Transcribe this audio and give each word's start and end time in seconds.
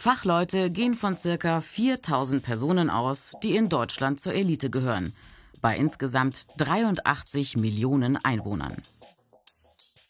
Fachleute 0.00 0.70
gehen 0.70 0.94
von 0.94 1.14
ca. 1.14 1.60
4000 1.60 2.42
Personen 2.42 2.88
aus, 2.88 3.34
die 3.42 3.54
in 3.54 3.68
Deutschland 3.68 4.18
zur 4.18 4.32
Elite 4.32 4.70
gehören, 4.70 5.12
bei 5.60 5.76
insgesamt 5.76 6.46
83 6.56 7.58
Millionen 7.58 8.16
Einwohnern. 8.16 8.74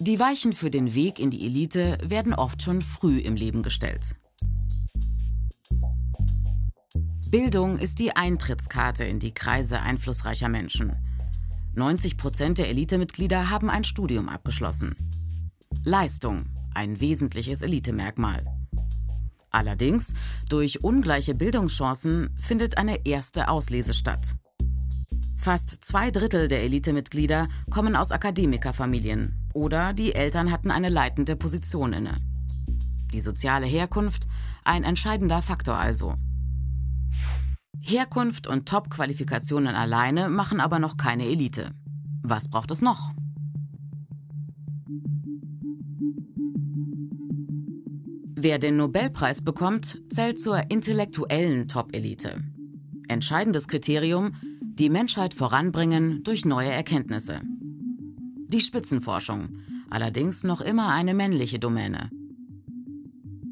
Die 0.00 0.18
Weichen 0.18 0.54
für 0.54 0.72
den 0.72 0.94
Weg 0.94 1.20
in 1.20 1.30
die 1.30 1.46
Elite 1.46 1.98
werden 2.02 2.34
oft 2.34 2.62
schon 2.62 2.82
früh 2.82 3.18
im 3.18 3.36
Leben 3.36 3.62
gestellt. 3.62 4.16
Bildung 7.30 7.78
ist 7.78 8.00
die 8.00 8.10
Eintrittskarte 8.10 9.04
in 9.04 9.20
die 9.20 9.34
Kreise 9.34 9.80
einflussreicher 9.82 10.48
Menschen. 10.48 10.96
90 11.74 12.16
Prozent 12.16 12.58
der 12.58 12.70
Elitemitglieder 12.70 13.50
haben 13.50 13.70
ein 13.70 13.84
Studium 13.84 14.28
abgeschlossen. 14.28 14.96
Leistung, 15.84 16.46
ein 16.74 17.00
wesentliches 17.00 17.62
Elitemerkmal. 17.62 18.44
Allerdings, 19.56 20.12
durch 20.50 20.84
ungleiche 20.84 21.34
Bildungschancen 21.34 22.28
findet 22.36 22.76
eine 22.76 23.06
erste 23.06 23.48
Auslese 23.48 23.94
statt. 23.94 24.34
Fast 25.38 25.82
zwei 25.82 26.10
Drittel 26.10 26.46
der 26.48 26.62
Elitemitglieder 26.62 27.48
kommen 27.70 27.96
aus 27.96 28.12
Akademikerfamilien 28.12 29.34
oder 29.54 29.94
die 29.94 30.14
Eltern 30.14 30.52
hatten 30.52 30.70
eine 30.70 30.90
leitende 30.90 31.36
Position 31.36 31.94
inne. 31.94 32.14
Die 33.14 33.22
soziale 33.22 33.64
Herkunft 33.64 34.26
ein 34.62 34.84
entscheidender 34.84 35.40
Faktor 35.40 35.78
also. 35.78 36.16
Herkunft 37.80 38.46
und 38.46 38.68
Top-Qualifikationen 38.68 39.74
alleine 39.74 40.28
machen 40.28 40.60
aber 40.60 40.78
noch 40.78 40.98
keine 40.98 41.24
Elite. 41.24 41.70
Was 42.22 42.50
braucht 42.50 42.70
es 42.72 42.82
noch? 42.82 43.10
Wer 48.38 48.58
den 48.58 48.76
Nobelpreis 48.76 49.42
bekommt, 49.42 50.00
zählt 50.08 50.38
zur 50.38 50.70
intellektuellen 50.70 51.66
Top-Elite. 51.66 52.44
Entscheidendes 53.08 53.66
Kriterium, 53.66 54.36
die 54.60 54.88
Menschheit 54.88 55.34
voranbringen 55.34 56.22
durch 56.22 56.44
neue 56.44 56.70
Erkenntnisse. 56.70 57.40
Die 58.48 58.60
Spitzenforschung, 58.60 59.58
allerdings 59.90 60.44
noch 60.44 60.60
immer 60.60 60.92
eine 60.92 61.14
männliche 61.14 61.58
Domäne. 61.58 62.10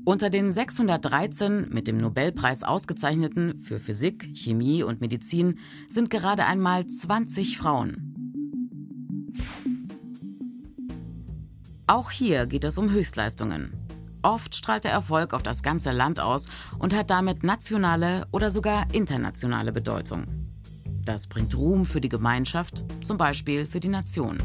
Unter 0.05 0.30
den 0.30 0.52
613 0.52 1.70
mit 1.72 1.88
dem 1.88 1.96
Nobelpreis 1.96 2.62
ausgezeichneten 2.62 3.62
für 3.62 3.80
Physik, 3.80 4.30
Chemie 4.34 4.82
und 4.82 5.00
Medizin 5.00 5.58
sind 5.88 6.10
gerade 6.10 6.44
einmal 6.44 6.86
20 6.86 7.56
Frauen. 7.56 8.14
Auch 11.86 12.10
hier 12.10 12.46
geht 12.46 12.64
es 12.64 12.78
um 12.78 12.90
Höchstleistungen. 12.90 13.72
Oft 14.22 14.54
strahlt 14.54 14.84
der 14.84 14.92
Erfolg 14.92 15.34
auf 15.34 15.42
das 15.42 15.62
ganze 15.62 15.92
Land 15.92 16.18
aus 16.18 16.46
und 16.78 16.94
hat 16.94 17.10
damit 17.10 17.42
nationale 17.42 18.27
oder 18.32 18.50
sogar 18.50 18.86
internationale 18.94 19.70
Bedeutung. 19.70 20.24
Das 21.05 21.27
bringt 21.27 21.55
Ruhm 21.55 21.84
für 21.84 22.00
die 22.00 22.08
Gemeinschaft, 22.08 22.84
zum 23.05 23.18
Beispiel 23.18 23.66
für 23.66 23.80
die 23.80 23.88
Nation. 23.88 24.42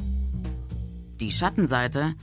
Die 1.22 1.32
Schattenseite? 1.32 2.14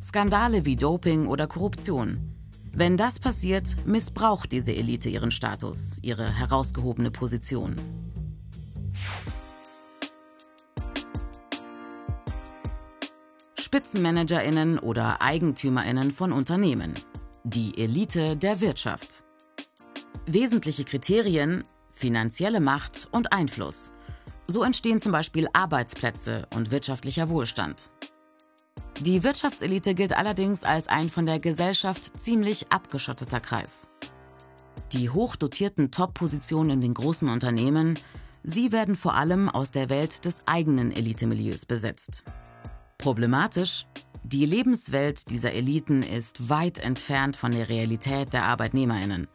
Skandale 0.00 0.64
wie 0.64 0.76
Doping 0.76 1.26
oder 1.26 1.46
Korruption. 1.46 2.32
Wenn 2.72 2.96
das 2.96 3.18
passiert, 3.18 3.76
missbraucht 3.84 4.50
diese 4.50 4.74
Elite 4.74 5.10
ihren 5.10 5.30
Status, 5.30 5.98
ihre 6.00 6.30
herausgehobene 6.30 7.10
Position. 7.10 7.76
Spitzenmanagerinnen 13.72 14.78
oder 14.78 15.22
Eigentümerinnen 15.22 16.10
von 16.10 16.30
Unternehmen. 16.30 16.92
Die 17.42 17.72
Elite 17.78 18.36
der 18.36 18.60
Wirtschaft. 18.60 19.24
Wesentliche 20.26 20.84
Kriterien 20.84 21.64
finanzielle 21.90 22.60
Macht 22.60 23.08
und 23.12 23.32
Einfluss. 23.32 23.90
So 24.46 24.62
entstehen 24.62 25.00
zum 25.00 25.12
Beispiel 25.12 25.48
Arbeitsplätze 25.54 26.46
und 26.54 26.70
wirtschaftlicher 26.70 27.30
Wohlstand. 27.30 27.88
Die 29.00 29.24
Wirtschaftselite 29.24 29.94
gilt 29.94 30.14
allerdings 30.14 30.64
als 30.64 30.86
ein 30.88 31.08
von 31.08 31.24
der 31.24 31.38
Gesellschaft 31.38 32.20
ziemlich 32.20 32.70
abgeschotteter 32.70 33.40
Kreis. 33.40 33.88
Die 34.92 35.08
hochdotierten 35.08 35.90
Top-Positionen 35.90 36.68
in 36.68 36.80
den 36.82 36.92
großen 36.92 37.30
Unternehmen, 37.30 37.98
sie 38.42 38.70
werden 38.70 38.96
vor 38.96 39.14
allem 39.14 39.48
aus 39.48 39.70
der 39.70 39.88
Welt 39.88 40.26
des 40.26 40.42
eigenen 40.44 40.92
Elitemilieus 40.92 41.64
besetzt. 41.64 42.22
Problematisch, 43.02 43.84
die 44.22 44.46
Lebenswelt 44.46 45.28
dieser 45.28 45.50
Eliten 45.50 46.04
ist 46.04 46.48
weit 46.48 46.78
entfernt 46.78 47.36
von 47.36 47.50
der 47.50 47.68
Realität 47.68 48.32
der 48.32 48.44
Arbeitnehmerinnen. 48.44 49.26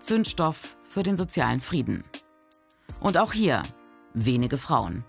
Zündstoff 0.00 0.76
für 0.82 1.04
den 1.04 1.16
sozialen 1.16 1.60
Frieden. 1.60 2.02
Und 2.98 3.16
auch 3.16 3.32
hier 3.32 3.62
wenige 4.14 4.58
Frauen. 4.58 5.04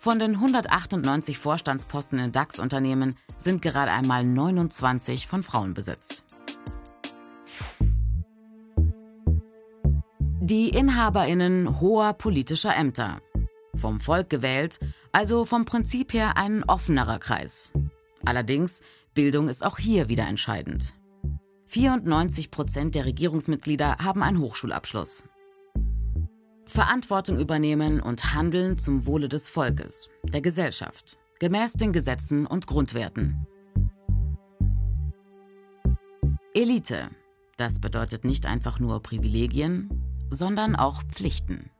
Von 0.00 0.18
den 0.18 0.32
198 0.32 1.38
Vorstandsposten 1.38 2.18
in 2.18 2.32
DAX-Unternehmen 2.32 3.14
sind 3.38 3.62
gerade 3.62 3.92
einmal 3.92 4.24
29 4.24 5.28
von 5.28 5.44
Frauen 5.44 5.74
besetzt. 5.74 6.24
Die 10.40 10.70
Inhaberinnen 10.70 11.80
hoher 11.80 12.14
politischer 12.14 12.74
Ämter. 12.74 13.20
Vom 13.76 14.00
Volk 14.00 14.28
gewählt, 14.28 14.80
also 15.14 15.44
vom 15.44 15.64
Prinzip 15.64 16.12
her 16.12 16.36
ein 16.36 16.64
offenerer 16.64 17.20
Kreis. 17.20 17.72
Allerdings, 18.24 18.80
Bildung 19.14 19.48
ist 19.48 19.64
auch 19.64 19.78
hier 19.78 20.08
wieder 20.08 20.26
entscheidend. 20.26 20.92
94 21.68 22.50
Prozent 22.50 22.96
der 22.96 23.04
Regierungsmitglieder 23.04 23.98
haben 23.98 24.24
einen 24.24 24.40
Hochschulabschluss. 24.40 25.24
Verantwortung 26.66 27.38
übernehmen 27.38 28.00
und 28.00 28.34
handeln 28.34 28.76
zum 28.76 29.06
Wohle 29.06 29.28
des 29.28 29.48
Volkes, 29.48 30.08
der 30.24 30.40
Gesellschaft, 30.40 31.16
gemäß 31.38 31.74
den 31.74 31.92
Gesetzen 31.92 32.44
und 32.46 32.66
Grundwerten. 32.66 33.46
Elite, 36.54 37.10
das 37.56 37.78
bedeutet 37.78 38.24
nicht 38.24 38.46
einfach 38.46 38.80
nur 38.80 39.00
Privilegien, 39.00 39.90
sondern 40.30 40.74
auch 40.74 41.04
Pflichten. 41.04 41.70